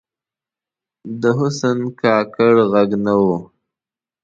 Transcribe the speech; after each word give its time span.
د 1.21 1.23
حسن 1.39 1.79
کاکړ 2.01 2.53
ږغ 2.71 2.91
نه 3.05 3.13
و 3.23 3.25